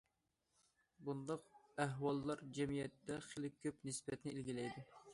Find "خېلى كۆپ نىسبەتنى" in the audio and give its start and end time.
3.29-4.39